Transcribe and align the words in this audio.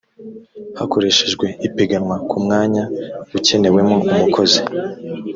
hakoreshejwe 0.79 1.45
ipiganwa 1.67 2.15
ku 2.29 2.35
mwanya 2.43 2.83
ukenewemo 3.37 3.95
umukozi 4.13 4.61